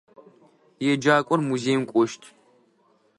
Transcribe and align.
Еджакӏор 0.89 1.39
музеим 1.49 1.81
кӏощт. 1.91 2.21